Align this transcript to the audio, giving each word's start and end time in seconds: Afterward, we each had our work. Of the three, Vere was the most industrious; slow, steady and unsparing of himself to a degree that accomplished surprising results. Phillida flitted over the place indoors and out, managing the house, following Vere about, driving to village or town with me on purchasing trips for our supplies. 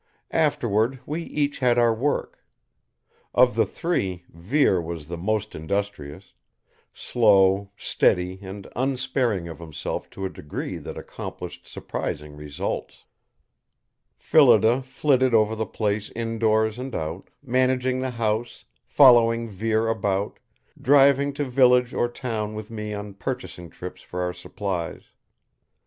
Afterward, 0.31 0.99
we 1.05 1.21
each 1.21 1.59
had 1.59 1.77
our 1.77 1.93
work. 1.93 2.43
Of 3.35 3.53
the 3.53 3.67
three, 3.67 4.25
Vere 4.31 4.81
was 4.81 5.07
the 5.07 5.15
most 5.15 5.53
industrious; 5.53 6.33
slow, 6.91 7.69
steady 7.77 8.39
and 8.41 8.65
unsparing 8.75 9.47
of 9.47 9.59
himself 9.59 10.09
to 10.17 10.25
a 10.25 10.29
degree 10.29 10.77
that 10.77 10.97
accomplished 10.97 11.67
surprising 11.67 12.35
results. 12.35 13.05
Phillida 14.17 14.81
flitted 14.81 15.35
over 15.35 15.55
the 15.55 15.67
place 15.67 16.09
indoors 16.15 16.79
and 16.79 16.95
out, 16.95 17.29
managing 17.43 17.99
the 17.99 18.09
house, 18.09 18.65
following 18.87 19.47
Vere 19.47 19.87
about, 19.87 20.39
driving 20.81 21.31
to 21.33 21.45
village 21.45 21.93
or 21.93 22.07
town 22.07 22.55
with 22.55 22.71
me 22.71 22.91
on 22.91 23.13
purchasing 23.13 23.69
trips 23.69 24.01
for 24.01 24.23
our 24.23 24.33
supplies. 24.33 25.03